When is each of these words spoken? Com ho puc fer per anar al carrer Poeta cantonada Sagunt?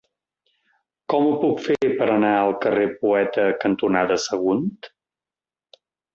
Com 1.13 1.27
ho 1.31 1.35
puc 1.43 1.61
fer 1.65 1.89
per 1.99 2.07
anar 2.13 2.31
al 2.39 2.57
carrer 2.65 2.87
Poeta 3.03 3.47
cantonada 3.67 4.19
Sagunt? 4.27 4.67